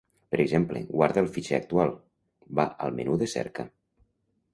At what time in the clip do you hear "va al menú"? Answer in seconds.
2.61-3.19